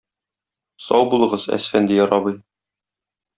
Сау 0.85 1.05
булыгыз, 1.11 1.45
Әсфәндияр 1.59 2.17
абый. 2.19 2.41